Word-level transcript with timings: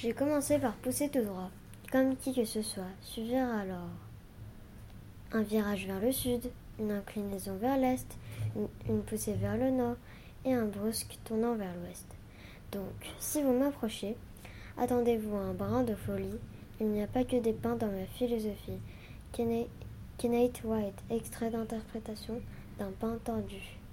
J'ai 0.00 0.12
commencé 0.12 0.60
par 0.60 0.74
pousser 0.74 1.08
tout 1.08 1.24
droit, 1.24 1.50
comme 1.90 2.14
qui 2.14 2.32
que 2.32 2.44
ce 2.44 2.62
soit, 2.62 2.84
suivir 3.02 3.44
alors 3.48 3.90
un 5.32 5.42
virage 5.42 5.88
vers 5.88 5.98
le 5.98 6.12
sud, 6.12 6.52
une 6.78 6.92
inclinaison 6.92 7.56
vers 7.56 7.76
l'est, 7.76 8.06
une, 8.88 9.02
poussée 9.02 9.32
vers 9.32 9.56
le 9.56 9.70
nord 9.72 9.96
et 10.44 10.54
un 10.54 10.66
brusque 10.66 11.18
tournant 11.24 11.56
vers 11.56 11.74
l'ouest. 11.74 12.06
Donc, 12.70 13.12
si 13.18 13.42
vous 13.42 13.52
m'approchez, 13.52 14.14
attendez-vous 14.76 15.36
à 15.36 15.40
un 15.40 15.52
brin 15.52 15.82
de 15.82 15.96
folie. 15.96 16.38
Il 16.80 16.90
n'y 16.90 17.02
a 17.02 17.08
pas 17.08 17.24
que 17.24 17.34
des 17.34 17.52
pains 17.52 17.74
dans 17.74 17.90
ma 17.90 18.06
philosophie. 18.06 18.78
Kenneth 19.32 20.62
White, 20.62 21.02
extrait 21.10 21.50
d'interprétation 21.50 22.40
d'un 22.78 22.92
pain 23.00 23.18
tordu. 23.24 23.80